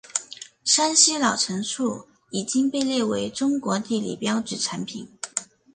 [0.65, 5.07] 山西老陈醋已经被列为中国地理标志产品。